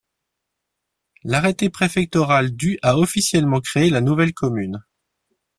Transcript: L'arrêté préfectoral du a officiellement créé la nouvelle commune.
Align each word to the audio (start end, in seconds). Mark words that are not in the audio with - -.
L'arrêté 1.23 1.69
préfectoral 1.69 2.55
du 2.55 2.79
a 2.81 2.97
officiellement 2.97 3.61
créé 3.61 3.91
la 3.91 4.01
nouvelle 4.01 4.33
commune. 4.33 4.81